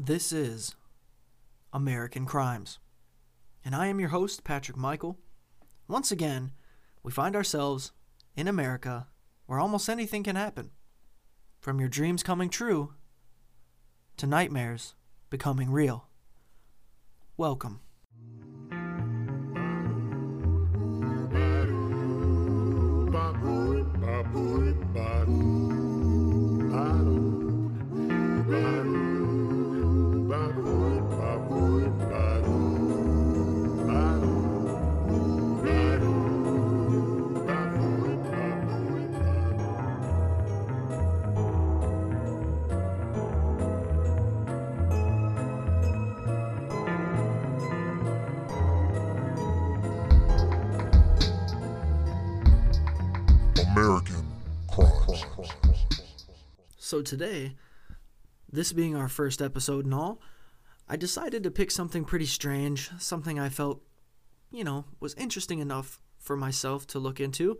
[0.00, 0.76] This is
[1.72, 2.78] American Crimes.
[3.64, 5.18] And I am your host, Patrick Michael.
[5.88, 6.52] Once again,
[7.02, 7.90] we find ourselves
[8.36, 9.08] in America
[9.46, 10.70] where almost anything can happen.
[11.58, 12.94] From your dreams coming true
[14.18, 14.94] to nightmares
[15.30, 16.06] becoming real.
[17.36, 17.80] Welcome.
[56.88, 57.54] So today,
[58.50, 60.22] this being our first episode and all,
[60.88, 63.82] I decided to pick something pretty strange, something I felt,
[64.50, 67.58] you know, was interesting enough for myself to look into,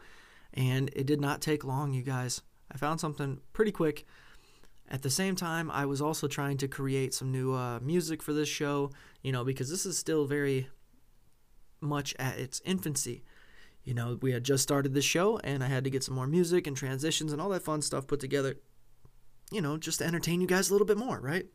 [0.54, 2.40] and it did not take long, you guys.
[2.72, 4.06] I found something pretty quick.
[4.90, 8.32] At the same time, I was also trying to create some new uh, music for
[8.32, 10.70] this show, you know, because this is still very
[11.82, 13.24] much at its infancy.
[13.84, 16.26] You know, we had just started the show, and I had to get some more
[16.26, 18.56] music and transitions and all that fun stuff put together
[19.50, 21.46] you know, just to entertain you guys a little bit more, right?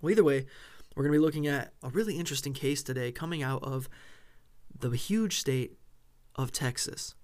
[0.00, 0.46] Well, either way,
[0.94, 3.88] we're going to be looking at a really interesting case today coming out of
[4.78, 5.78] the huge state
[6.34, 7.14] of Texas.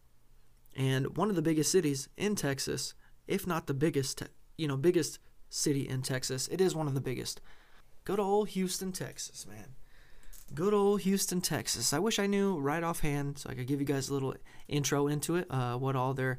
[0.74, 2.94] And one of the biggest cities in Texas,
[3.26, 4.22] if not the biggest,
[4.56, 5.18] you know, biggest
[5.50, 7.40] city in Texas, it is one of the biggest.
[8.04, 9.74] Good old Houston, Texas, man.
[10.54, 11.92] Good old Houston, Texas.
[11.92, 14.34] I wish I knew right offhand so I could give you guys a little
[14.68, 16.38] intro into it, uh, what all their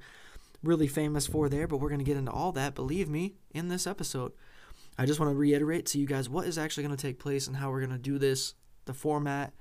[0.64, 3.68] really famous for there, but we're going to get into all that, believe me, in
[3.68, 4.32] this episode.
[4.98, 7.48] I just want to reiterate to you guys what is actually going to take place
[7.48, 8.54] and how we're going to do this,
[8.86, 9.54] the format.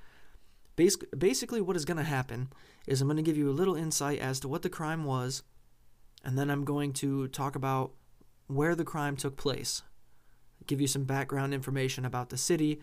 [0.77, 2.53] Bas- basically, what is going to happen
[2.87, 5.43] is I'm going to give you a little insight as to what the crime was,
[6.25, 7.93] and then I'm going to talk about
[8.47, 9.83] where the crime took place,
[10.67, 12.81] give you some background information about the city,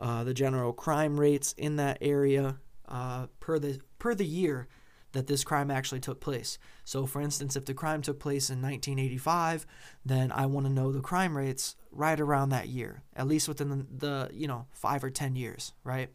[0.00, 2.56] uh, the general crime rates in that area
[2.88, 4.68] uh, per the per the year
[5.12, 6.58] that this crime actually took place.
[6.84, 9.66] So, for instance, if the crime took place in 1985,
[10.04, 13.68] then I want to know the crime rates right around that year, at least within
[13.68, 16.10] the, the you know five or ten years, right?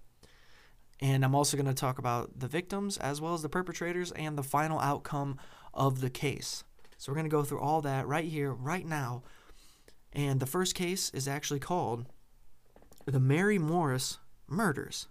[1.00, 4.38] And I'm also going to talk about the victims as well as the perpetrators and
[4.38, 5.38] the final outcome
[5.74, 6.64] of the case.
[6.98, 9.22] So we're going to go through all that right here, right now.
[10.12, 12.08] And the first case is actually called
[13.06, 15.08] the Mary Morris murders.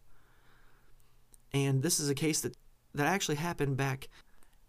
[1.53, 2.57] And this is a case that
[2.97, 4.09] that actually happened back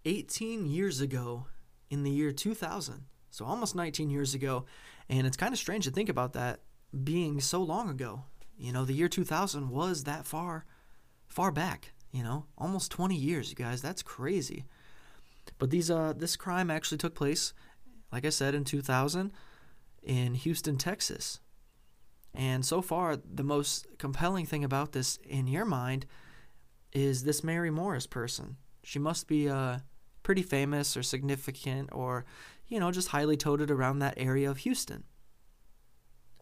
[0.06, 1.48] 18 years ago
[1.90, 3.06] in the year 2000.
[3.30, 4.66] So almost 19 years ago.
[5.10, 6.62] And it's kind of strange to think about that
[7.04, 8.24] being so long ago.
[8.58, 10.66] You know, the year 2000 was that far,
[11.28, 11.94] far back.
[12.12, 13.82] You know, almost 20 years, you guys.
[13.82, 14.66] That's crazy.
[15.60, 17.54] But these, uh, this crime actually took place,
[18.12, 19.32] like I said, in 2000
[20.04, 21.40] in Houston, Texas.
[22.34, 26.06] And so far, the most compelling thing about this in your mind
[26.94, 28.58] is this Mary Morris person.
[28.84, 29.80] She must be uh,
[30.24, 32.26] pretty famous or significant or,
[32.68, 35.04] you know, just highly touted around that area of Houston.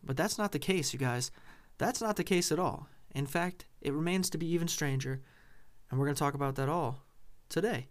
[0.03, 1.31] But that's not the case, you guys.
[1.77, 2.87] That's not the case at all.
[3.13, 5.21] In fact, it remains to be even stranger,
[5.89, 7.03] and we're going to talk about that all
[7.49, 7.87] today.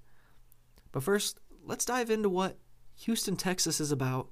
[0.92, 2.58] But first, let's dive into what
[3.00, 4.28] Houston, Texas is about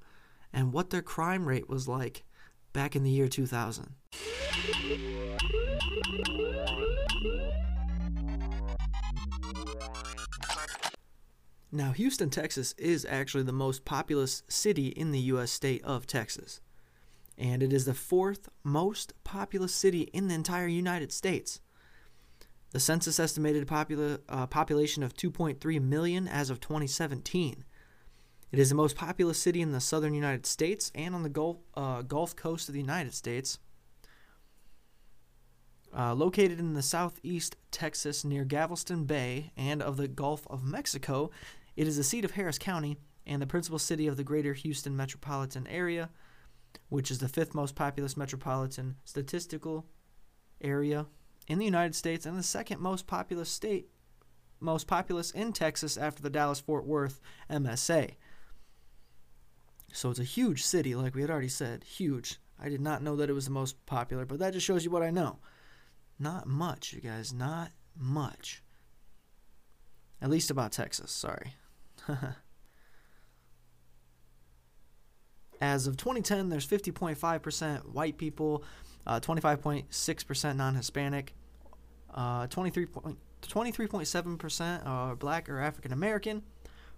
[0.52, 2.24] and what their crime rate was like
[2.72, 3.94] back in the year 2000.
[11.74, 15.50] Now, Houston, Texas is actually the most populous city in the U.S.
[15.50, 16.60] state of Texas.
[17.38, 21.60] And it is the fourth most populous city in the entire United States.
[22.72, 27.64] The census estimated popula- uh, population of 2.3 million as of 2017.
[28.50, 31.56] It is the most populous city in the southern United States and on the Gulf,
[31.74, 33.58] uh, Gulf Coast of the United States.
[35.96, 41.30] Uh, located in the southeast Texas near Galveston Bay and of the Gulf of Mexico,
[41.76, 44.96] it is the seat of Harris County and the principal city of the greater Houston
[44.96, 46.10] metropolitan area,
[46.88, 49.86] which is the fifth most populous metropolitan statistical
[50.60, 51.06] area
[51.48, 53.88] in the United States and the second most populous state,
[54.60, 57.20] most populous in Texas after the Dallas Fort Worth
[57.50, 58.14] MSA.
[59.92, 61.84] So it's a huge city, like we had already said.
[61.84, 62.38] Huge.
[62.58, 64.90] I did not know that it was the most popular, but that just shows you
[64.90, 65.38] what I know.
[66.18, 67.32] Not much, you guys.
[67.32, 68.62] Not much.
[70.20, 71.54] At least about Texas, sorry.
[75.60, 78.64] As of 2010, there's 50.5% white people,
[79.06, 81.34] uh, 25.6% non Hispanic,
[82.14, 86.42] uh, 23.7% are black or African American,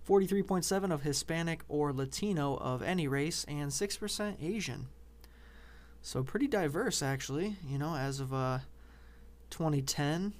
[0.08, 4.88] 43.7 of Hispanic or Latino of any race, and 6% Asian.
[6.00, 7.56] So pretty diverse, actually.
[7.66, 8.60] You know, as of uh,
[9.50, 10.32] 2010,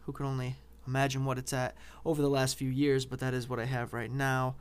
[0.00, 0.56] who could only
[0.86, 3.06] imagine what it's at over the last few years?
[3.06, 4.56] But that is what I have right now.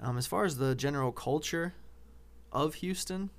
[0.00, 1.74] Um, as far as the general culture
[2.52, 3.30] of Houston,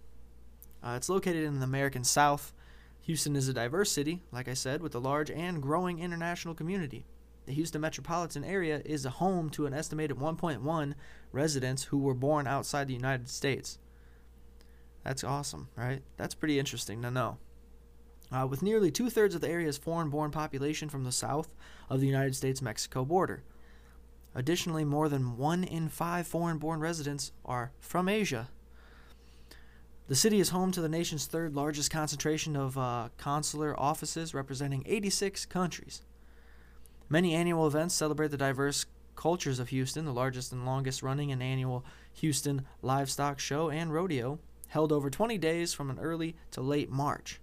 [0.84, 2.54] uh, it's located in the American South.
[3.02, 7.06] Houston is a diverse city, like I said, with a large and growing international community.
[7.46, 10.94] The Houston metropolitan area is a home to an estimated 1.1
[11.32, 13.80] residents who were born outside the United States.
[15.04, 16.04] That's awesome, right?
[16.18, 17.38] That's pretty interesting to know.
[18.32, 21.56] Uh, with nearly two thirds of the area's foreign born population from the south
[21.90, 23.44] of the United States Mexico border.
[24.36, 28.50] Additionally, more than one in five foreign born residents are from Asia.
[30.08, 34.84] The city is home to the nation's third largest concentration of uh, consular offices representing
[34.86, 36.02] 86 countries.
[37.10, 38.86] Many annual events celebrate the diverse
[39.16, 41.84] cultures of Houston, the largest and longest running and annual
[42.14, 44.40] Houston livestock show and rodeo
[44.70, 47.40] held over 20 days from an early to late March.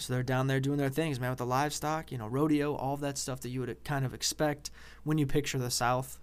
[0.00, 2.96] So they're down there doing their things, man, with the livestock, you know, rodeo, all
[2.98, 4.70] that stuff that you would kind of expect
[5.04, 6.18] when you picture the South.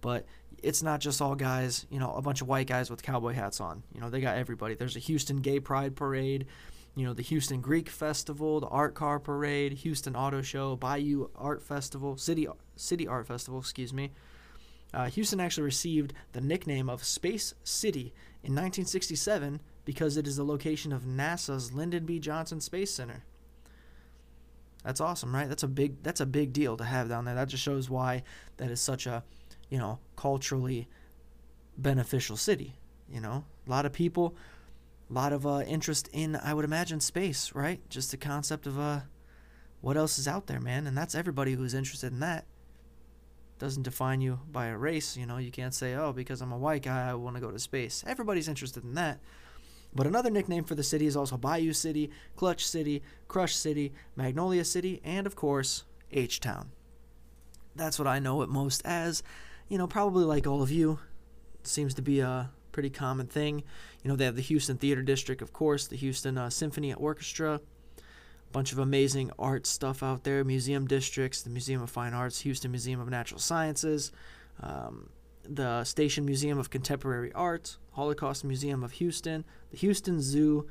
[0.00, 0.26] But
[0.62, 3.60] it's not just all guys, you know, a bunch of white guys with cowboy hats
[3.60, 3.82] on.
[3.94, 4.74] You know, they got everybody.
[4.74, 6.46] There's a Houston Gay Pride Parade,
[6.94, 11.62] you know, the Houston Greek Festival, the Art Car Parade, Houston Auto Show, Bayou Art
[11.62, 14.10] Festival, City City Art Festival, excuse me.
[14.92, 18.12] Uh, Houston actually received the nickname of Space City
[18.42, 22.18] in 1967 because it is the location of NASA's Lyndon B.
[22.18, 23.24] Johnson Space Center.
[24.82, 25.48] That's awesome, right?
[25.48, 27.34] That's a big that's a big deal to have down there.
[27.34, 28.22] That just shows why
[28.58, 29.24] that is such a,
[29.70, 30.88] you know, culturally
[31.76, 32.76] beneficial city,
[33.08, 33.44] you know?
[33.66, 34.36] A lot of people
[35.10, 37.80] a lot of uh, interest in I would imagine space, right?
[37.88, 39.00] Just the concept of uh
[39.80, 42.46] what else is out there, man, and that's everybody who's interested in that
[43.58, 45.16] doesn't define you by a race.
[45.16, 47.50] You know, you can't say, oh, because I'm a white guy, I want to go
[47.50, 48.02] to space.
[48.06, 49.20] Everybody's interested in that.
[49.94, 54.64] But another nickname for the city is also Bayou City, Clutch City, Crush City, Magnolia
[54.64, 56.72] City, and of course, H Town.
[57.76, 59.22] That's what I know it most as.
[59.68, 60.98] You know, probably like all of you,
[61.62, 63.62] seems to be a pretty common thing.
[64.02, 67.54] You know, they have the Houston Theater District, of course, the Houston uh, Symphony Orchestra,
[67.96, 70.44] a bunch of amazing art stuff out there.
[70.44, 74.12] Museum districts, the Museum of Fine Arts, Houston Museum of Natural Sciences,
[74.60, 75.08] um,
[75.48, 80.66] the Station Museum of Contemporary Art, Holocaust Museum of Houston, the Houston Zoo.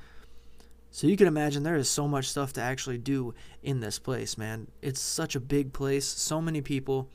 [0.91, 4.37] So you can imagine there is so much stuff to actually do in this place,
[4.37, 4.67] man.
[4.81, 7.09] It's such a big place, so many people,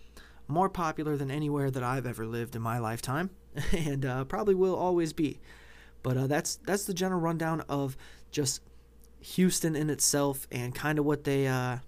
[0.49, 3.31] more popular than anywhere that I've ever lived in my lifetime,
[3.73, 5.39] and uh, probably will always be.
[6.03, 7.97] But uh, that's that's the general rundown of
[8.31, 8.63] just
[9.21, 11.79] Houston in itself and kind of what they uh,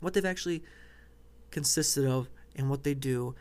[0.00, 0.62] what they've actually
[1.50, 3.34] consisted of and what they do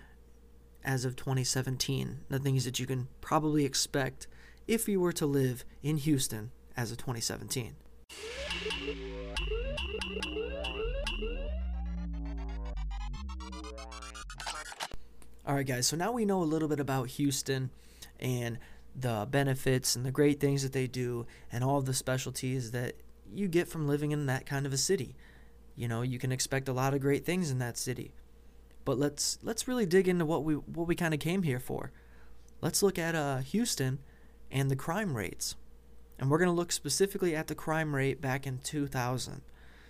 [0.84, 2.22] as of 2017.
[2.30, 4.28] The things that you can probably expect
[4.68, 7.76] if you were to live in Houston as of 2017.
[15.46, 17.72] All right, guys, so now we know a little bit about Houston
[18.20, 18.60] and
[18.96, 22.96] the benefits and the great things that they do and all the specialties that
[23.34, 25.16] you get from living in that kind of a city.
[25.76, 28.14] You know, you can expect a lot of great things in that city.
[28.84, 31.92] But let's let's really dig into what we what we kind of came here for.
[32.62, 34.00] Let's look at uh, Houston
[34.52, 35.56] and the crime rates.
[36.20, 39.42] And we're going to look specifically at the crime rate back in 2000.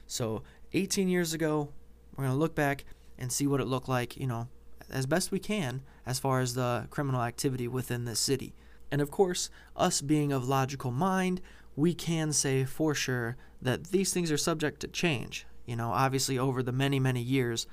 [0.07, 1.69] So, 18 years ago,
[2.15, 2.85] we're going to look back
[3.17, 4.47] and see what it looked like, you know,
[4.89, 8.53] as best we can as far as the criminal activity within this city.
[8.91, 11.41] And of course, us being of logical mind,
[11.75, 15.45] we can say for sure that these things are subject to change.
[15.65, 17.67] You know, obviously, over the many, many years,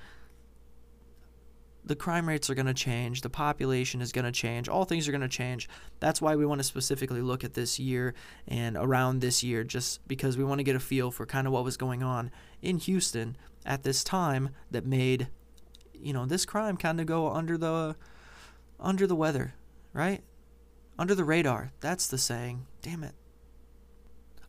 [1.88, 5.09] the crime rates are going to change, the population is going to change, all things
[5.09, 5.68] are going to change.
[6.00, 8.14] That's why we want to specifically look at this year
[8.47, 11.52] and around this year, just because we want to get a feel for kind of
[11.52, 12.30] what was going on
[12.62, 15.28] in Houston at this time that made,
[15.92, 17.97] you know, this crime kind of go under the
[18.80, 19.54] under the weather,
[19.92, 20.23] right?
[20.99, 21.73] Under the radar.
[21.80, 22.66] That's the saying.
[22.83, 23.14] Damn it.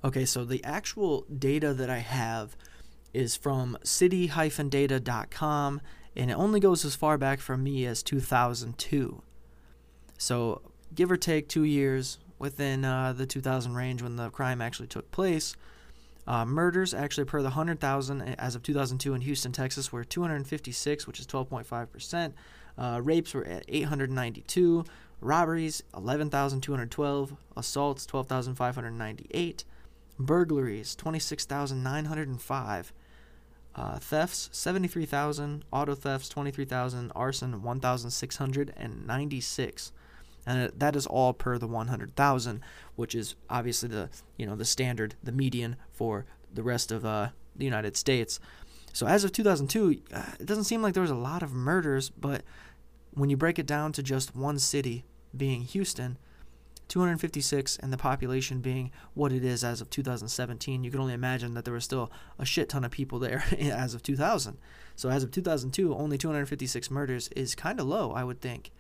[0.03, 2.55] Okay, so the actual data that I have
[3.13, 5.81] is from city-data.com
[6.19, 9.21] and it only goes as far back for me as 2002.
[10.17, 10.61] So,
[10.93, 15.09] give or take 2 years within uh, the 2000 range when the crime actually took
[15.11, 15.55] place.
[16.27, 21.21] Uh, murders, actually, per the 100,000 as of 2002 in Houston, Texas, were 256, which
[21.21, 22.33] is 12.5%.
[22.77, 24.83] Uh, rapes were at 892.
[25.21, 29.63] robberies 11,212, assaults 12,598,
[30.19, 32.93] burglaries 26,905,
[33.75, 39.91] uh, thefts 73,000, auto thefts 23,000, arson 1,696.
[40.45, 42.61] And that is all per the 100,000,
[42.95, 47.29] which is obviously the you know the standard, the median for the rest of uh,
[47.55, 48.39] the United States.
[48.93, 52.09] So as of 2002, uh, it doesn't seem like there was a lot of murders,
[52.09, 52.41] but
[53.13, 56.17] when you break it down to just one city, being Houston,
[56.89, 61.53] 256, and the population being what it is as of 2017, you can only imagine
[61.53, 64.57] that there was still a shit ton of people there as of 2000.
[64.95, 68.71] So as of 2002, only 256 murders is kind of low, I would think,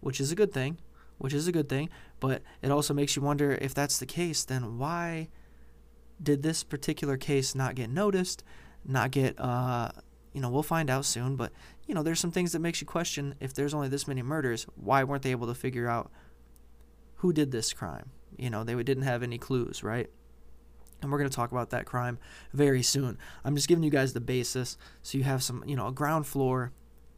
[0.00, 0.78] which is a good thing,
[1.18, 4.44] which is a good thing, but it also makes you wonder if that's the case,
[4.44, 5.28] then why
[6.20, 8.42] did this particular case not get noticed,
[8.84, 9.90] not get uh,
[10.32, 11.52] you know, we'll find out soon, but
[11.86, 14.66] you know, there's some things that makes you question if there's only this many murders,
[14.76, 16.10] why weren't they able to figure out
[17.18, 18.10] who did this crime?
[18.36, 20.08] You know, they didn't have any clues, right?
[21.00, 22.18] And we're going to talk about that crime
[22.52, 23.18] very soon.
[23.44, 26.26] I'm just giving you guys the basis so you have some, you know, a ground
[26.26, 26.72] floor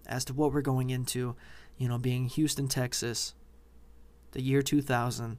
[0.06, 1.34] as to what we're going into,
[1.78, 3.34] you know, being Houston, Texas,
[4.32, 5.38] the year 2000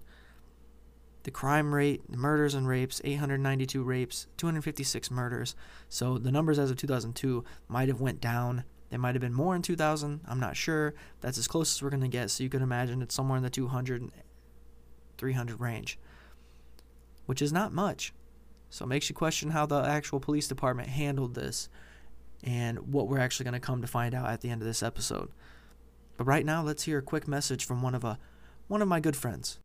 [1.24, 5.56] the crime rate, murders and rapes, 892 rapes, 256 murders.
[5.90, 8.64] So the numbers as of 2002 might have went down.
[8.90, 10.22] They might have been more in 2000.
[10.28, 10.94] I'm not sure.
[11.22, 12.32] That's as close as we're going to get.
[12.32, 14.10] So you can imagine it's somewhere in the 200
[15.22, 16.00] 300 range,
[17.28, 18.12] which is not much.
[18.72, 21.70] So it makes you question how the actual police department handled this
[22.44, 24.82] and what we're actually going to come to find out at the end of this
[24.82, 25.30] episode.
[26.18, 28.18] But right now, let's hear a quick message from one of a
[28.68, 29.60] one of my good friends.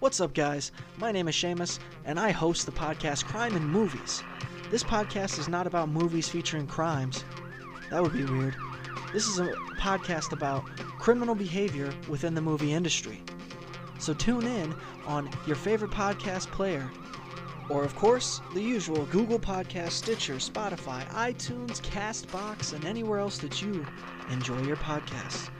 [0.00, 0.72] What's up, guys?
[0.98, 4.24] My name is Seamus, and I host the podcast Crime and Movies.
[4.72, 7.24] This podcast is not about movies featuring crimes.
[7.90, 8.56] That would be weird.
[9.12, 10.64] This is a podcast about
[10.98, 13.22] criminal behavior within the movie industry.
[13.98, 14.74] So tune in
[15.06, 16.90] on your favorite podcast player,
[17.68, 23.60] or of course, the usual Google Podcast, Stitcher, Spotify, iTunes, Castbox, and anywhere else that
[23.60, 23.84] you
[24.30, 25.50] enjoy your podcasts.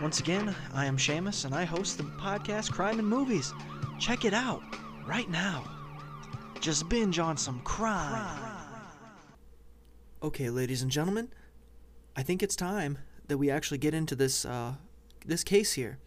[0.00, 3.52] Once again, I am Seamus, and I host the podcast Crime and Movies.
[3.98, 4.62] Check it out
[5.06, 5.64] right now.
[6.60, 8.38] Just binge on some crime.
[10.22, 11.28] Okay, ladies and gentlemen,
[12.16, 14.74] I think it's time that we actually get into this uh,
[15.26, 15.98] this case here.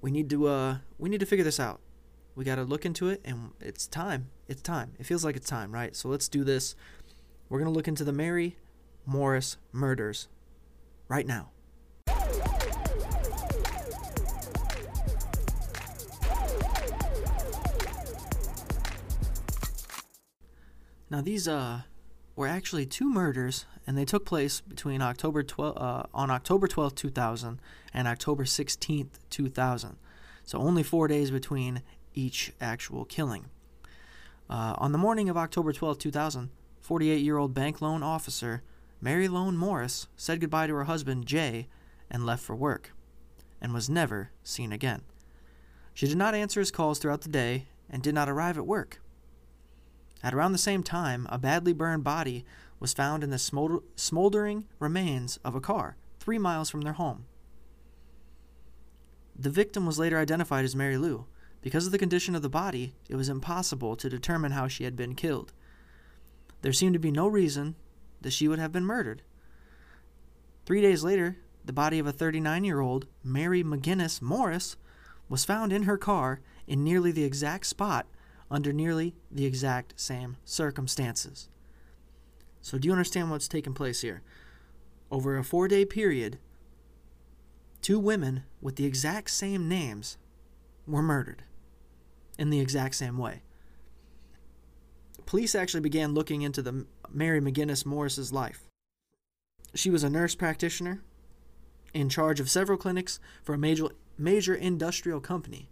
[0.00, 1.80] We need to uh, we need to figure this out.
[2.34, 4.30] We got to look into it, and it's time.
[4.48, 4.92] It's time.
[4.98, 5.94] It feels like it's time, right?
[5.94, 6.74] So let's do this.
[7.48, 8.56] We're gonna look into the Mary
[9.04, 10.28] Morris murders
[11.08, 11.50] right now.
[21.10, 21.82] Now these uh
[22.40, 26.94] were actually two murders, and they took place between October 12 uh, on October 12,
[26.94, 27.60] 2000,
[27.92, 29.98] and October 16th, 2000.
[30.44, 31.82] So only four days between
[32.14, 33.50] each actual killing.
[34.48, 36.48] Uh, on the morning of October 12, 2000,
[36.82, 38.62] 48-year-old bank loan officer
[39.02, 41.68] Mary Lou Morris said goodbye to her husband Jay
[42.10, 42.92] and left for work,
[43.60, 45.02] and was never seen again.
[45.92, 48.99] She did not answer his calls throughout the day and did not arrive at work.
[50.22, 52.44] At around the same time, a badly burned body
[52.78, 57.24] was found in the smolder- smoldering remains of a car three miles from their home.
[59.34, 61.26] The victim was later identified as Mary Lou.
[61.62, 64.96] Because of the condition of the body, it was impossible to determine how she had
[64.96, 65.52] been killed.
[66.62, 67.74] There seemed to be no reason
[68.20, 69.22] that she would have been murdered.
[70.66, 74.76] Three days later, the body of a 39 year old Mary McGinnis Morris
[75.28, 78.06] was found in her car in nearly the exact spot
[78.50, 81.48] under nearly the exact same circumstances.
[82.60, 84.22] So, do you understand what's taken place here?
[85.10, 86.38] Over a four day period,
[87.80, 90.18] two women with the exact same names
[90.86, 91.44] were murdered
[92.38, 93.42] in the exact same way.
[95.26, 98.66] Police actually began looking into the Mary McGinnis Morris's life.
[99.74, 101.02] She was a nurse practitioner
[101.94, 103.88] in charge of several clinics for a major
[104.18, 105.70] major industrial company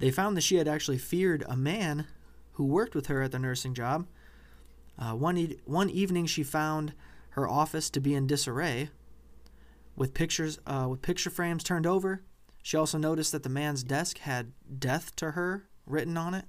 [0.00, 2.06] they found that she had actually feared a man
[2.52, 4.06] who worked with her at the nursing job.
[4.98, 6.94] Uh, one, e- one evening, she found
[7.30, 8.90] her office to be in disarray,
[9.94, 12.22] with pictures uh, with picture frames turned over.
[12.62, 16.46] She also noticed that the man's desk had "death to her" written on it.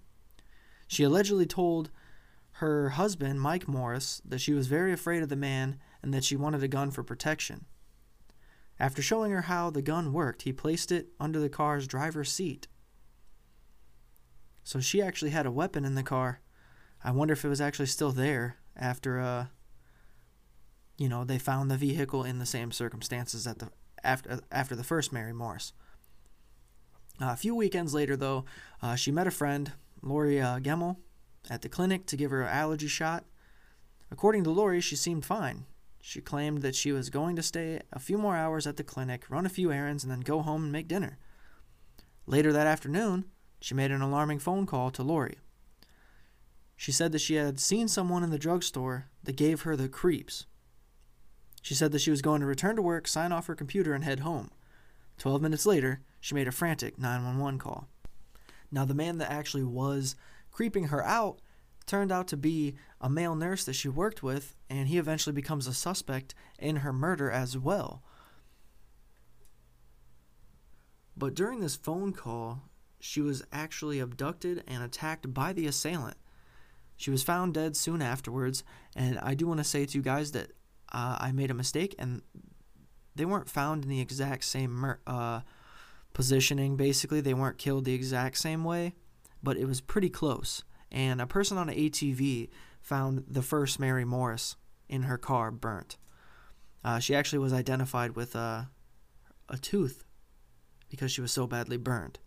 [0.88, 1.91] She allegedly told
[2.55, 6.36] her husband, Mike Morris, that she was very afraid of the man and that she
[6.36, 7.65] wanted a gun for protection.
[8.79, 12.67] After showing her how the gun worked, he placed it under the car's driver's seat
[14.63, 16.41] so she actually had a weapon in the car.
[17.03, 19.45] I wonder if it was actually still there after uh
[21.01, 23.71] you know, they found the vehicle in the same circumstances at the
[24.03, 25.73] after after the first Mary Morris.
[27.19, 28.45] Uh, a few weekends later, though,
[28.83, 30.97] uh, she met a friend, Lori uh, Gemmel,
[31.49, 33.25] at the clinic to give her an allergy shot.
[34.11, 35.65] According to Lori, she seemed fine.
[36.01, 39.25] She claimed that she was going to stay a few more hours at the clinic,
[39.27, 41.17] run a few errands, and then go home and make dinner.
[42.27, 43.25] Later that afternoon,
[43.61, 45.37] she made an alarming phone call to Lori.
[46.75, 50.47] She said that she had seen someone in the drugstore that gave her the creeps.
[51.61, 54.03] She said that she was going to return to work, sign off her computer, and
[54.03, 54.49] head home.
[55.19, 57.87] Twelve minutes later, she made a frantic 911 call.
[58.71, 60.15] Now, the man that actually was
[60.49, 61.39] creeping her out
[61.85, 65.67] turned out to be a male nurse that she worked with, and he eventually becomes
[65.67, 68.01] a suspect in her murder as well.
[71.15, 72.63] But during this phone call,
[73.01, 76.17] she was actually abducted and attacked by the assailant.
[76.96, 78.63] She was found dead soon afterwards,
[78.96, 80.51] and I do want to say to you guys that
[80.91, 82.22] uh, I made a mistake, and
[83.15, 85.41] they weren't found in the exact same mur- uh,
[86.13, 86.77] positioning.
[86.77, 88.93] Basically, they weren't killed the exact same way,
[89.41, 90.63] but it was pretty close.
[90.91, 92.50] And a person on an ATV
[92.81, 95.98] found the first Mary Morris in her car burnt.
[96.84, 98.70] Uh, she actually was identified with a,
[99.50, 100.03] a tooth
[100.89, 102.20] because she was so badly burned.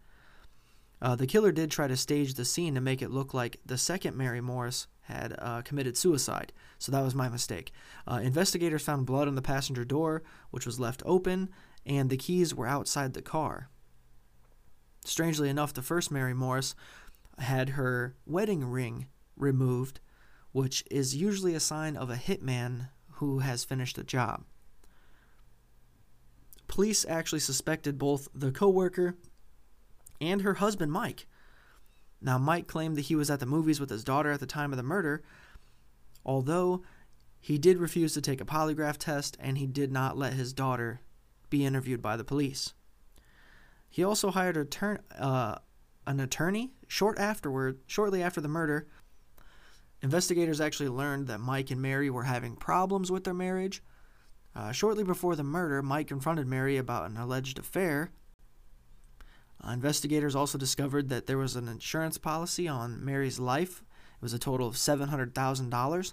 [1.04, 3.76] Uh, the killer did try to stage the scene to make it look like the
[3.76, 7.72] second Mary Morris had uh, committed suicide, so that was my mistake.
[8.10, 11.50] Uh, investigators found blood on the passenger door, which was left open,
[11.84, 13.68] and the keys were outside the car.
[15.04, 16.74] Strangely enough, the first Mary Morris
[17.36, 19.06] had her wedding ring
[19.36, 20.00] removed,
[20.52, 24.44] which is usually a sign of a hitman who has finished a job.
[26.66, 29.18] Police actually suspected both the coworker
[30.20, 31.26] and her husband Mike.
[32.20, 34.72] Now, Mike claimed that he was at the movies with his daughter at the time
[34.72, 35.22] of the murder,
[36.24, 36.82] although
[37.38, 41.02] he did refuse to take a polygraph test and he did not let his daughter
[41.50, 42.72] be interviewed by the police.
[43.90, 45.56] He also hired a turn, uh,
[46.06, 48.88] an attorney short afterward, shortly after the murder.
[50.00, 53.82] Investigators actually learned that Mike and Mary were having problems with their marriage.
[54.56, 58.10] Uh, shortly before the murder, Mike confronted Mary about an alleged affair
[59.62, 63.82] uh, investigators also discovered that there was an insurance policy on Mary's life.
[64.16, 66.12] It was a total of $700,000.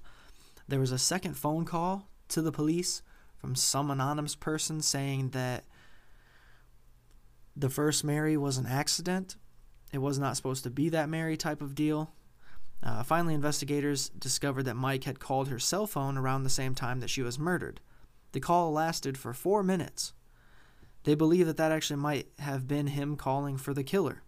[0.67, 3.01] There was a second phone call to the police
[3.37, 5.65] from some anonymous person saying that
[7.55, 9.35] the first Mary was an accident.
[9.91, 12.13] It was not supposed to be that Mary type of deal.
[12.83, 16.99] Uh, finally, investigators discovered that Mike had called her cell phone around the same time
[16.99, 17.79] that she was murdered.
[18.31, 20.13] The call lasted for four minutes.
[21.03, 24.23] They believe that that actually might have been him calling for the killer.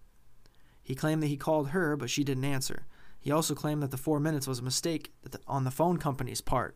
[0.81, 2.85] He claimed that he called her, but she didn't answer.
[3.19, 5.13] He also claimed that the four minutes was a mistake
[5.47, 6.75] on the phone company's part,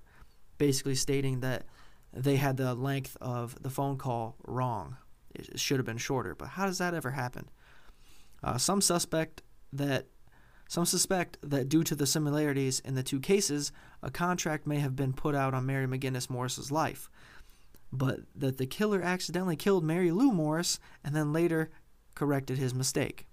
[0.58, 1.66] basically stating that
[2.14, 4.98] they had the length of the phone call wrong.
[5.36, 6.36] It should have been shorter.
[6.36, 7.50] But how does that ever happen?
[8.44, 9.42] Uh, some suspect
[9.74, 10.08] that
[10.70, 13.72] some suspect that due to the similarities in the two cases,
[14.04, 17.10] a contract may have been put out on Mary McGinnis Morris's life
[17.92, 21.70] but that the killer accidentally killed Mary Lou Morris and then later
[22.16, 23.28] corrected his mistake.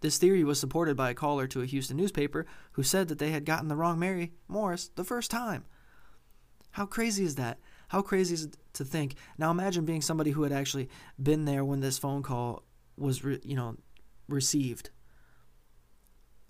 [0.00, 3.30] This theory was supported by a caller to a Houston newspaper who said that they
[3.30, 5.64] had gotten the wrong Mary Morris the first time.
[6.72, 7.58] How crazy is that?
[7.88, 9.14] How crazy is it to think?
[9.38, 10.88] Now imagine being somebody who had actually
[11.22, 12.64] been there when this phone call
[12.98, 13.76] was, re- you know,
[14.28, 14.90] received.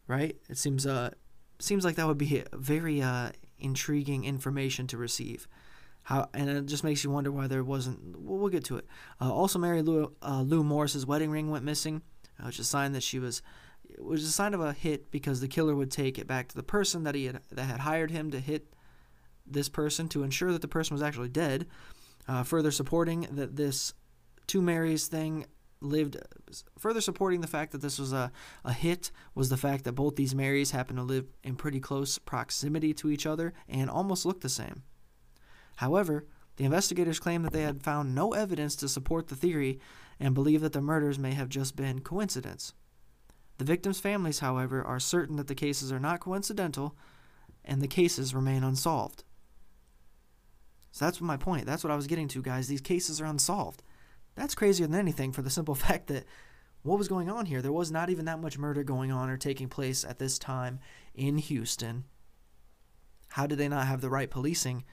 [0.09, 0.37] Right?
[0.49, 1.11] It seems uh
[1.59, 5.47] seems like that would be very uh intriguing information to receive.
[6.05, 8.19] How and it just makes you wonder why there wasn't.
[8.19, 8.87] Well, we'll get to it.
[9.21, 12.03] Uh, also, Mary Lou, uh, Lou Morris's wedding ring went missing,
[12.39, 13.43] uh, which is a sign that she was.
[13.89, 16.57] It was a sign of a hit because the killer would take it back to
[16.57, 18.75] the person that he had that had hired him to hit
[19.47, 21.67] this person to ensure that the person was actually dead.
[22.29, 23.95] Uh, further supporting that this
[24.47, 25.47] two Marys thing
[25.81, 26.17] lived
[26.79, 28.31] further supporting the fact that this was a,
[28.65, 32.19] a hit was the fact that both these Marys happened to live in pretty close
[32.19, 34.83] proximity to each other and almost looked the same.
[35.77, 39.81] However, the investigators claim that they had found no evidence to support the theory
[40.21, 42.73] and believe that the murders may have just been coincidence.
[43.59, 46.97] The victims' families, however, are certain that the cases are not coincidental
[47.65, 49.25] and the cases remain unsolved.
[50.93, 51.67] So that's my point.
[51.67, 52.69] That's what I was getting to, guys.
[52.69, 53.83] These cases are unsolved.
[54.37, 56.25] That's crazier than anything for the simple fact that
[56.83, 57.63] what was going on here?
[57.63, 60.81] There was not even that much murder going on or taking place at this time
[61.15, 62.05] in Houston.
[63.29, 64.85] How did they not have the right policing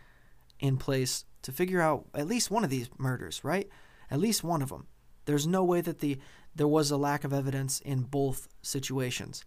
[0.62, 3.67] in place to figure out at least one of these murders, right?
[4.10, 4.88] At least one of them.
[5.26, 6.17] There's no way that the
[6.56, 9.43] there was a lack of evidence in both situations.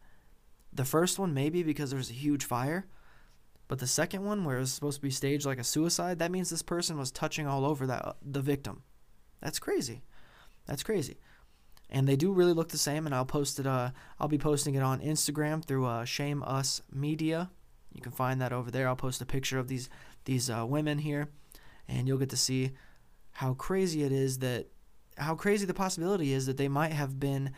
[0.73, 2.87] The first one maybe because there was a huge fire,
[3.69, 6.31] But the second one, where it was supposed to be staged like a suicide, that
[6.31, 8.83] means this person was touching all over that the victim.
[9.41, 10.03] That's crazy.
[10.67, 11.19] That's crazy.
[11.91, 13.07] And they do really look the same.
[13.07, 13.67] And I'll post it.
[13.67, 17.51] Uh, I'll be posting it on Instagram through uh, Shame Us Media.
[17.93, 18.89] You can find that over there.
[18.89, 19.89] I'll post a picture of these
[20.25, 21.29] these uh, women here,
[21.89, 22.73] and you'll get to see
[23.33, 24.67] how crazy it is that
[25.17, 27.53] how crazy the possibility is that they might have been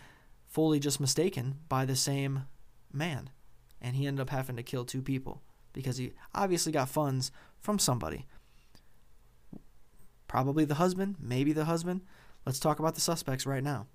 [0.47, 2.45] fully just mistaken by the same
[2.93, 3.31] man,
[3.81, 7.79] and he ended up having to kill two people because he obviously got funds from
[7.79, 8.27] somebody.
[10.29, 12.03] Probably the husband, maybe the husband.
[12.45, 13.87] Let's talk about the suspects right now.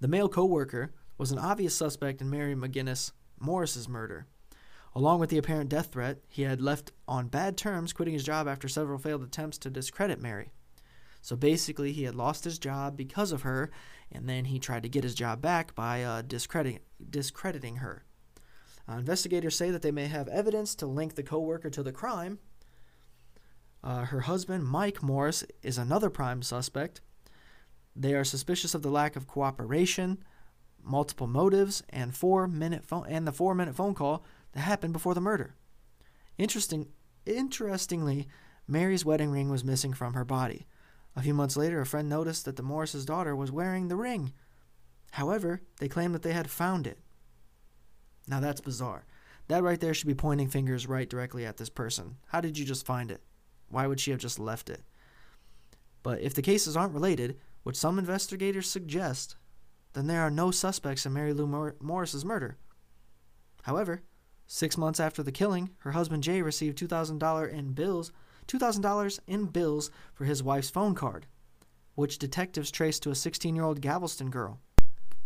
[0.00, 4.26] The male coworker was an obvious suspect in Mary McGinnis Morris's murder.
[4.94, 8.48] Along with the apparent death threat, he had left on bad terms, quitting his job
[8.48, 10.50] after several failed attempts to discredit Mary.
[11.22, 13.70] So basically, he had lost his job because of her,
[14.10, 18.04] and then he tried to get his job back by uh, discrediting, discrediting her.
[18.88, 22.38] Uh, investigators say that they may have evidence to link the coworker to the crime.
[23.84, 27.00] Uh, her husband, Mike Morris, is another prime suspect.
[27.94, 30.24] They are suspicious of the lack of cooperation,
[30.82, 35.14] multiple motives, and four minute phone and the four minute phone call that happened before
[35.14, 35.54] the murder.
[36.38, 36.88] Interesting,
[37.26, 38.28] interestingly,
[38.66, 40.66] Mary's wedding ring was missing from her body.
[41.16, 44.32] A few months later, a friend noticed that the Morris's daughter was wearing the ring.
[45.12, 46.98] However, they claimed that they had found it.
[48.28, 49.06] Now that's bizarre.
[49.48, 52.16] That right there should be pointing fingers right directly at this person.
[52.28, 53.20] How did you just find it?
[53.68, 54.82] Why would she have just left it?
[56.02, 59.36] But if the cases aren't related, which some investigators suggest,
[59.92, 62.56] then there are no suspects in Mary Lou Mor- Morris's murder.
[63.62, 64.02] However,
[64.52, 68.10] six months after the killing, her husband Jay received two thousand dollars in bills,
[68.48, 71.26] two thousand dollars in bills for his wife's phone card,
[71.94, 74.58] which detectives traced to a sixteen-year-old Galveston girl.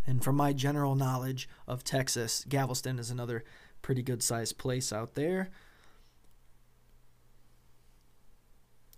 [0.07, 3.45] And from my general knowledge of Texas, Galveston is another
[3.81, 5.49] pretty good sized place out there.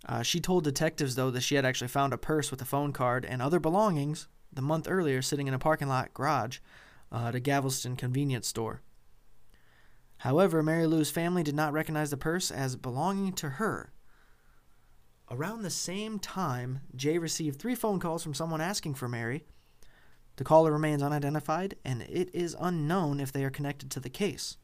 [0.05, 2.91] Uh, she told detectives, though, that she had actually found a purse with a phone
[2.91, 6.59] card and other belongings the month earlier sitting in a parking lot garage
[7.13, 8.81] uh, at a Galveston convenience store.
[10.19, 13.91] However, Mary Lou's family did not recognize the purse as belonging to her.
[15.29, 19.45] Around the same time, Jay received three phone calls from someone asking for Mary.
[20.37, 24.57] The caller remains unidentified, and it is unknown if they are connected to the case.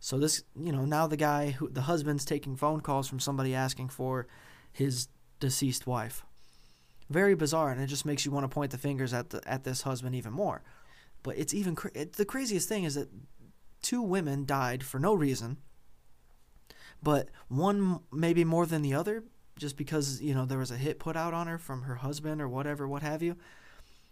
[0.00, 3.54] So this, you know, now the guy who the husband's taking phone calls from somebody
[3.54, 4.26] asking for
[4.72, 5.08] his
[5.40, 6.24] deceased wife.
[7.08, 9.64] Very bizarre, and it just makes you want to point the fingers at the at
[9.64, 10.62] this husband even more.
[11.22, 13.08] But it's even it, the craziest thing is that
[13.86, 15.58] two women died for no reason,
[17.00, 19.22] but one maybe more than the other,
[19.56, 22.42] just because you know there was a hit put out on her from her husband
[22.42, 23.36] or whatever, what have you.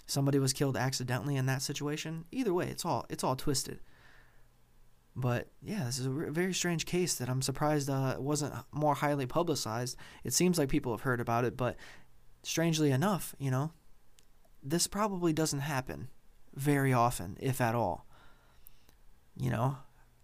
[0.07, 2.25] Somebody was killed accidentally in that situation.
[2.31, 3.81] Either way, it's all it's all twisted.
[5.17, 9.27] But yeah, this is a very strange case that I'm surprised uh, wasn't more highly
[9.27, 9.97] publicized.
[10.23, 11.75] It seems like people have heard about it, but
[12.45, 13.73] strangely enough, you know,
[14.63, 16.11] this probably doesn't happen
[16.55, 18.07] very often, if at all.
[19.37, 19.77] You know,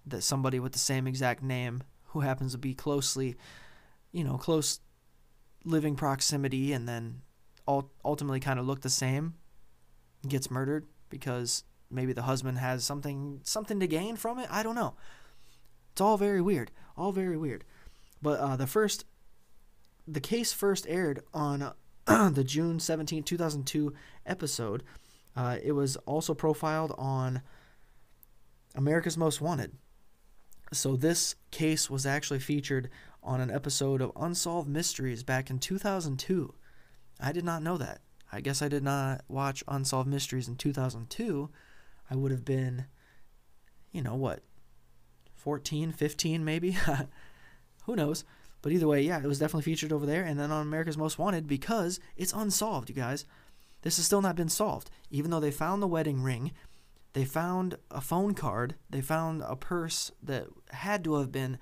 [0.07, 3.37] that somebody with the same exact name who happens to be closely,
[4.12, 4.81] you know, close
[5.64, 7.23] living proximity and then
[8.05, 9.35] ultimately kind of look the same
[10.27, 14.49] gets murdered because maybe the husband has something something to gain from it.
[14.51, 14.94] I don't know.
[15.92, 16.70] It's all very weird.
[16.96, 17.64] All very weird.
[18.23, 19.05] But uh, the first,
[20.07, 21.73] the case first aired on uh,
[22.31, 23.92] the June 17, 2002
[24.27, 24.83] episode.
[25.37, 27.42] Uh, it was also profiled on
[28.81, 29.73] America's Most Wanted.
[30.73, 32.88] So this case was actually featured
[33.23, 36.55] on an episode of Unsolved Mysteries back in 2002.
[37.21, 38.01] I did not know that.
[38.33, 41.51] I guess I did not watch Unsolved Mysteries in 2002
[42.11, 42.87] I would have been,
[43.93, 44.43] you know, what,
[45.35, 46.79] 14, 15 maybe?
[47.85, 48.25] Who knows?
[48.62, 51.19] But either way, yeah, it was definitely featured over there and then on America's Most
[51.19, 53.27] Wanted because it's unsolved, you guys.
[53.83, 54.90] This has still not been solved.
[55.11, 56.53] Even though they found the wedding ring,
[57.12, 61.59] they found a phone card, they found a purse that had to have been,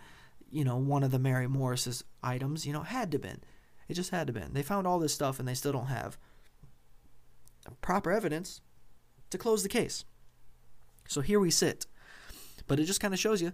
[0.50, 3.40] you know, one of the Mary Morris's items, you know, had to been.
[3.88, 4.52] It just had to been.
[4.52, 6.18] They found all this stuff and they still don't have
[7.80, 8.61] proper evidence
[9.30, 10.04] to close the case.
[11.06, 11.87] So here we sit.
[12.66, 13.52] But it just kind of shows you,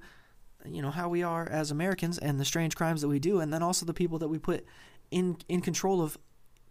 [0.65, 3.53] you know, how we are as Americans and the strange crimes that we do, and
[3.53, 4.65] then also the people that we put
[5.11, 6.19] in in control of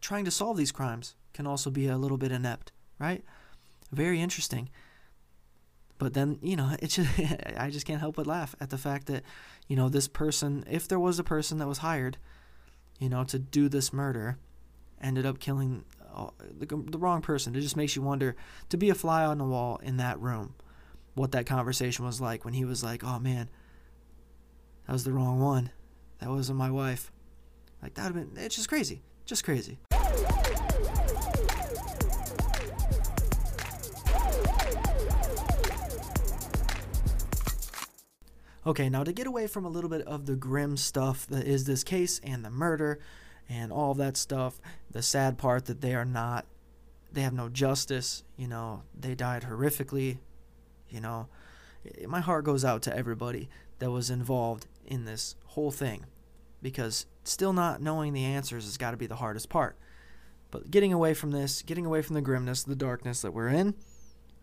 [0.02, 3.24] trying to solve these crimes can also be a little bit inept, right?
[3.92, 4.70] Very interesting.
[6.04, 7.10] But then, you know, it's just,
[7.58, 9.24] I just can't help but laugh at the fact that,
[9.70, 12.18] you know, this person, if there was a person that was hired,
[13.00, 14.38] you know, to do this murder,
[15.02, 16.28] ended up killing uh,
[16.60, 17.56] the, the wrong person.
[17.56, 18.36] It just makes you wonder
[18.68, 20.56] to be a fly on the wall in that room
[21.16, 23.50] what that conversation was like when he was like, "Oh man,
[24.88, 25.70] that was the wrong one.
[26.20, 27.12] That wasn't my wife.
[27.82, 28.44] Like that would have been.
[28.44, 29.04] It's just crazy.
[29.26, 29.78] Just crazy.
[38.66, 41.66] Okay, now to get away from a little bit of the grim stuff that is
[41.66, 43.00] this case and the murder
[43.50, 46.46] and all of that stuff, the sad part that they are not,
[47.12, 50.20] they have no justice, you know, they died horrifically,
[50.90, 51.28] you know.
[52.08, 53.50] My heart goes out to everybody
[53.80, 56.06] that was involved in this whole thing
[56.62, 59.76] because still not knowing the answers has got to be the hardest part.
[60.52, 63.74] But getting away from this, getting away from the grimness, the darkness that we're in,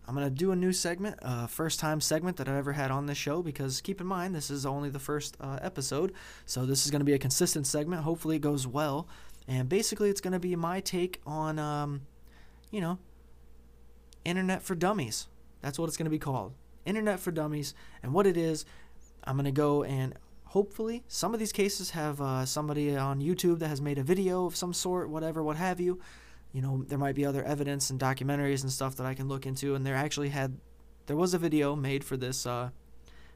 [0.07, 2.91] I'm going to do a new segment, a first time segment that I've ever had
[2.91, 6.13] on this show because keep in mind, this is only the first uh, episode.
[6.45, 8.03] So this is going to be a consistent segment.
[8.03, 9.07] Hopefully, it goes well.
[9.47, 12.01] And basically, it's going to be my take on, um,
[12.71, 12.99] you know,
[14.25, 15.27] Internet for Dummies.
[15.61, 16.53] That's what it's going to be called.
[16.85, 17.73] Internet for Dummies.
[18.01, 18.65] And what it is,
[19.23, 23.59] I'm going to go and hopefully some of these cases have uh, somebody on YouTube
[23.59, 25.99] that has made a video of some sort, whatever, what have you
[26.51, 29.45] you know, there might be other evidence and documentaries and stuff that I can look
[29.45, 29.75] into.
[29.75, 30.57] And there actually had,
[31.07, 32.69] there was a video made for this, uh,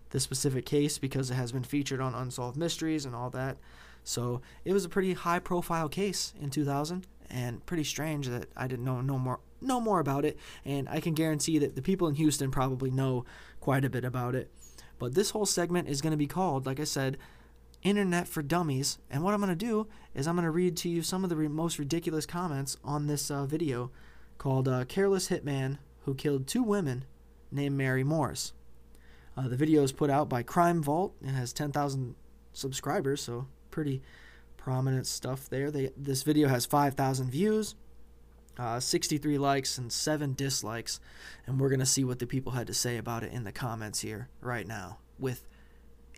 [0.10, 3.58] this specific case because it has been featured on Unsolved Mysteries and all that.
[4.04, 8.67] So it was a pretty high profile case in 2000 and pretty strange that I
[8.67, 10.38] didn't know no more know more about it.
[10.63, 13.25] And I can guarantee that the people in Houston probably know
[13.60, 14.51] quite a bit about it.
[14.99, 17.17] But this whole segment is going to be called, like I said,
[17.86, 18.98] Internet for Dummies.
[19.12, 21.30] And what I'm going to do is I'm going to read to you some of
[21.30, 23.91] the re- most ridiculous comments on this uh, video
[24.39, 27.06] called uh, Careless Hitman Who Killed Two Women
[27.52, 28.54] Named Mary Morris.
[29.38, 31.13] Uh, the video is put out by Crime Vault.
[31.21, 32.15] It has 10,000
[32.54, 34.02] subscribers, so pretty
[34.58, 35.69] prominent stuff there.
[35.69, 37.76] They, this video has 5,000 views,
[38.58, 41.00] uh, 63 likes, and 7 dislikes.
[41.45, 43.52] And we're going to see what the people had to say about it in the
[43.52, 45.45] comments here right now with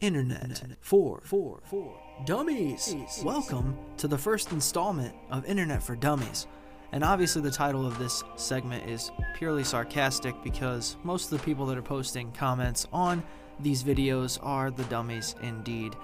[0.02, 2.96] Internet for for for Dummies.
[3.24, 6.46] Welcome to the first installment of Internet for Dummies.
[6.92, 11.66] And obviously, the title of this segment is purely sarcastic because most of the people
[11.66, 13.24] that are posting comments on
[13.60, 15.96] these videos are the dummies indeed.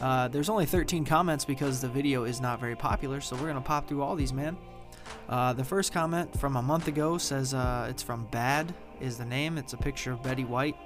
[0.00, 3.54] Uh, there's only 13 comments because the video is not very popular, so we're going
[3.54, 4.56] to pop through all these, man.
[5.28, 9.24] Uh, the first comment from a month ago says uh, it's from Bad, is the
[9.24, 9.58] name.
[9.58, 10.76] It's a picture of Betty White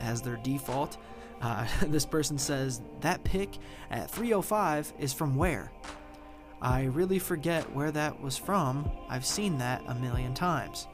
[0.00, 0.96] as their default.
[1.40, 3.58] Uh, this person says, That pic
[3.90, 5.72] at 305 is from where?
[6.60, 8.90] I really forget where that was from.
[9.08, 10.88] I've seen that a million times.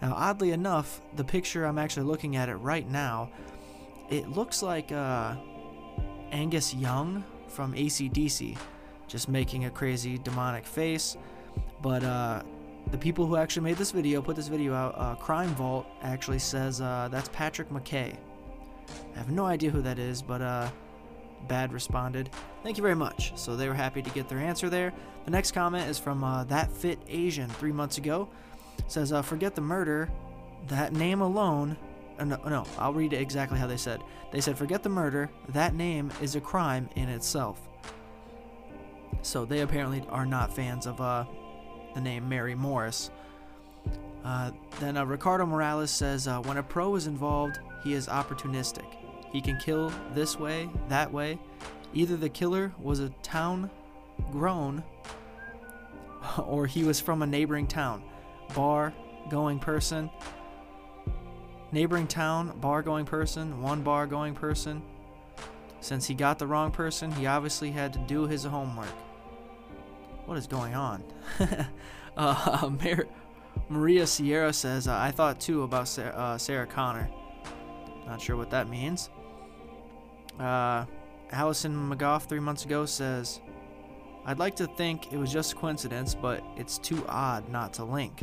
[0.00, 3.30] Now, oddly enough, the picture I'm actually looking at it right now,
[4.10, 5.36] it looks like uh,
[6.32, 8.56] Angus Young from ACDC,
[9.06, 11.16] just making a crazy demonic face.
[11.82, 12.42] But uh,
[12.90, 16.38] the people who actually made this video, put this video out, uh, Crime Vault actually
[16.38, 18.16] says uh, that's Patrick McKay.
[19.14, 20.68] I have no idea who that is, but uh,
[21.48, 22.30] Bad responded,
[22.62, 23.32] Thank you very much.
[23.36, 24.92] So they were happy to get their answer there.
[25.24, 28.28] The next comment is from uh, That Fit Asian three months ago.
[28.78, 30.10] It says, uh, Forget the murder.
[30.68, 31.76] That name alone.
[32.18, 34.00] Uh, no, no, I'll read exactly how they said.
[34.32, 35.30] They said, Forget the murder.
[35.50, 37.60] That name is a crime in itself.
[39.22, 41.24] So they apparently are not fans of uh,
[41.94, 43.10] the name Mary Morris.
[44.24, 44.50] Uh,
[44.80, 49.03] then uh, Ricardo Morales says, uh, When a pro is involved, he is opportunistic.
[49.34, 51.40] He can kill this way, that way.
[51.92, 53.68] Either the killer was a town
[54.30, 54.84] grown
[56.46, 58.04] or he was from a neighboring town.
[58.54, 58.94] Bar
[59.28, 60.08] going person.
[61.72, 64.80] Neighboring town, bar going person, one bar going person.
[65.80, 68.86] Since he got the wrong person, he obviously had to do his homework.
[70.26, 71.02] What is going on?
[72.16, 72.70] uh,
[73.68, 77.10] Maria Sierra says, I thought too about Sarah, uh, Sarah Connor.
[78.06, 79.10] Not sure what that means.
[80.38, 80.84] Uh,
[81.30, 83.40] Allison McGough three months ago says,
[84.26, 88.22] I'd like to think it was just coincidence, but it's too odd not to link.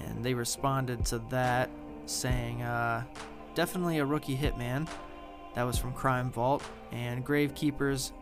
[0.00, 1.70] And they responded to that
[2.06, 3.04] saying, uh,
[3.54, 4.88] definitely a rookie hitman.
[5.54, 6.62] That was from Crime Vault.
[6.92, 8.12] And Gravekeepers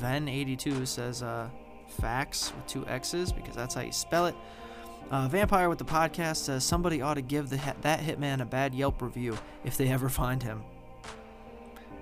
[0.00, 1.50] Ven82 says, uh,
[1.88, 4.34] facts with two X's because that's how you spell it.
[5.10, 8.74] Uh, Vampire with the podcast says somebody ought to give the that hitman a bad
[8.74, 10.62] Yelp review if they ever find him.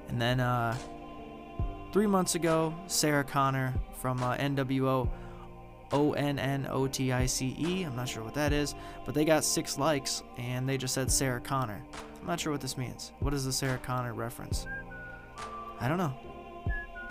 [0.08, 0.76] And then uh,
[1.92, 5.08] three months ago, Sarah Connor from uh, NWO
[5.92, 7.82] O N N O T I C E.
[7.82, 11.10] I'm not sure what that is, but they got six likes and they just said
[11.10, 11.82] Sarah Connor.
[12.20, 13.12] I'm not sure what this means.
[13.20, 14.66] What is the Sarah Connor reference?
[15.80, 16.14] I don't know.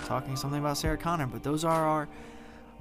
[0.05, 2.07] Talking something about Sarah Connor, but those are our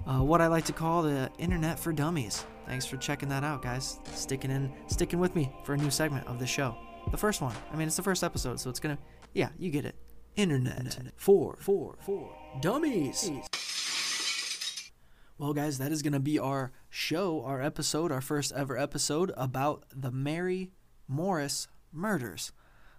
[0.07, 2.45] uh, what I like to call the internet for dummies.
[2.67, 3.99] Thanks for checking that out, guys.
[4.15, 6.77] Sticking in, sticking with me for a new segment of the show.
[7.11, 7.55] The first one.
[7.73, 8.99] I mean, it's the first episode, so it's gonna.
[9.33, 9.97] Yeah, you get it.
[10.37, 10.99] Internet.
[11.17, 12.31] Four, four, four.
[12.61, 13.31] Dummies.
[15.39, 19.85] Well, guys, that is gonna be our show, our episode, our first ever episode about
[19.95, 20.71] the Mary
[21.09, 22.53] Morris murders.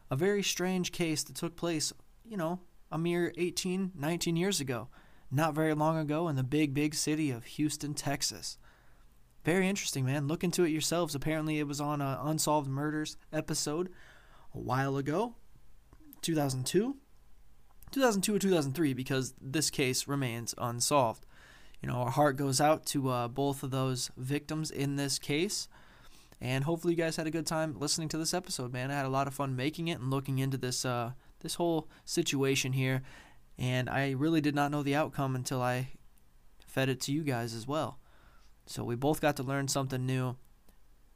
[0.09, 1.93] A very strange case that took place,
[2.25, 2.59] you know,
[2.91, 4.89] a mere 18, 19 years ago,
[5.31, 8.57] not very long ago in the big, big city of Houston, Texas.
[9.43, 10.27] Very interesting, man.
[10.27, 11.15] Look into it yourselves.
[11.15, 13.89] Apparently, it was on an Unsolved Murders episode
[14.53, 15.35] a while ago,
[16.21, 16.97] 2002.
[17.91, 21.25] 2002 or 2003, because this case remains unsolved.
[21.81, 25.67] You know, our heart goes out to uh, both of those victims in this case.
[26.39, 28.91] And hopefully, you guys had a good time listening to this episode, man.
[28.91, 31.87] I had a lot of fun making it and looking into this uh, this whole
[32.05, 33.01] situation here.
[33.61, 35.89] And I really did not know the outcome until I
[36.65, 37.99] fed it to you guys as well.
[38.65, 40.35] So we both got to learn something new.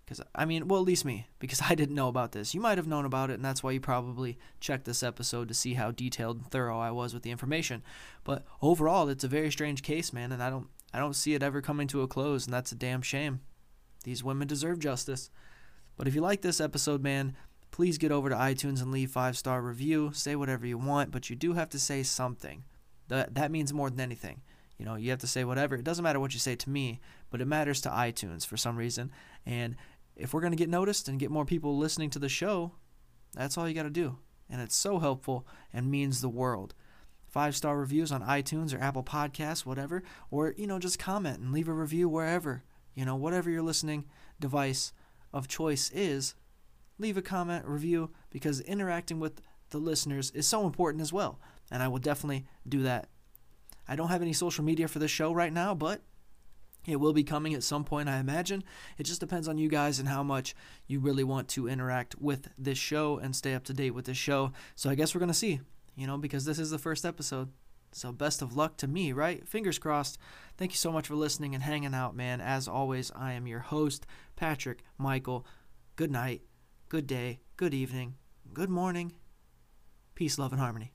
[0.06, 2.54] Because, I mean, well, at least me, because I didn't know about this.
[2.54, 5.56] You might have known about it, and that's why you probably checked this episode to
[5.56, 7.82] see how detailed and thorough I was with the information.
[8.24, 11.42] But overall, it's a very strange case, man, and I don't, I don't see it
[11.42, 13.40] ever coming to a close, and that's a damn shame.
[14.04, 15.32] These women deserve justice.
[15.98, 17.36] But if you like this episode, man,
[17.76, 20.10] please get over to iTunes and leave five star review.
[20.14, 22.64] Say whatever you want, but you do have to say something.
[23.10, 24.44] That that means more than anything.
[24.78, 25.76] You know, you have to say whatever.
[25.76, 28.78] It doesn't matter what you say to me, but it matters to iTunes for some
[28.78, 29.12] reason.
[29.46, 29.76] And
[30.16, 32.72] if we're going to get noticed and get more people listening to the show,
[33.34, 34.20] that's all you got to do.
[34.50, 36.74] And it's so helpful and means the world.
[37.28, 41.52] Five star reviews on iTunes or Apple Podcasts, whatever, or, you know, just comment and
[41.52, 42.64] leave a review wherever.
[42.94, 44.06] You know, whatever your listening
[44.40, 44.94] device
[45.34, 46.36] of choice is,
[46.98, 51.40] leave a comment, review, because interacting with the listeners is so important as well.
[51.72, 53.10] And I will definitely do that.
[53.88, 56.02] I don't have any social media for this show right now, but
[56.88, 58.64] it will be coming at some point, I imagine.
[58.98, 60.56] It just depends on you guys and how much
[60.88, 64.18] you really want to interact with this show and stay up to date with this
[64.18, 64.52] show.
[64.76, 65.62] So I guess we're going to see,
[65.96, 67.50] you know, because this is the first episode.
[67.92, 69.48] So best of luck to me, right?
[69.48, 70.18] Fingers crossed.
[70.58, 72.42] Thank you so much for listening and hanging out, man.
[72.42, 74.06] As always, I am your host,
[74.36, 75.46] Patrick Michael.
[75.96, 76.42] Good night,
[76.90, 78.16] good day, good evening,
[78.54, 79.14] good morning.
[80.14, 80.92] Peace, love, and harmony.